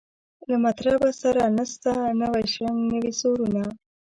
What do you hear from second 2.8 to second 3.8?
نوي سورونه